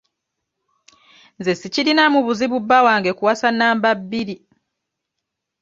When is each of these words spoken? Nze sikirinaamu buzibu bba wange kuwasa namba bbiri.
Nze 1.37 1.53
sikirinaamu 1.61 2.19
buzibu 2.25 2.57
bba 2.63 2.79
wange 2.87 3.11
kuwasa 3.17 3.47
namba 3.57 3.89
bbiri. 3.99 4.35